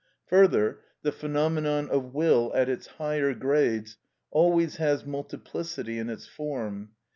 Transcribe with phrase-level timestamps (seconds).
[0.29, 3.97] Further, the phenomenon of will at its higher grades
[4.31, 6.93] always has multiplicity in its form.